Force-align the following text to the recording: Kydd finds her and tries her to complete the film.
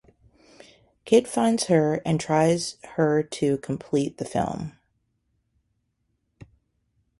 Kydd 1.05 1.27
finds 1.27 1.65
her 1.65 2.01
and 2.03 2.19
tries 2.19 2.77
her 2.95 3.21
to 3.21 3.59
complete 3.59 4.17
the 4.17 4.25
film. 4.25 4.75